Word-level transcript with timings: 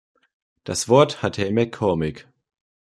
Das 0.63 0.89
Wort 0.89 1.21
hat 1.21 1.37
Herr 1.37 1.51
MacCormick. 1.51 2.27